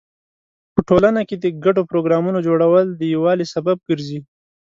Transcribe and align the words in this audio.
په 0.73 0.79
ټولنه 0.89 1.21
کې 1.27 1.35
د 1.39 1.45
ګډو 1.63 1.81
پروګرامونو 1.91 2.39
جوړول 2.47 2.85
د 2.95 3.01
یووالي 3.13 3.45
سبب 3.53 3.77
ګرځي. 3.89 4.19